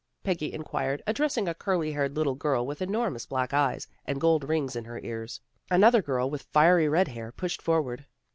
[0.23, 4.75] "Peggy inquired, addressing a curly haired little girl with enormous black eyes, and gold rings
[4.75, 5.39] in her ears.
[5.69, 8.07] Another girl, with fiery red hair, pushed forward.